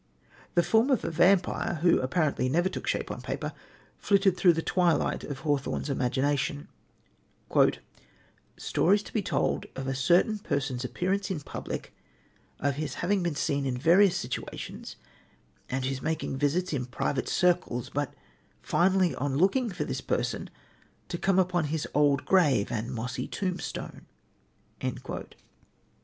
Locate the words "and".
15.69-15.85, 22.71-22.91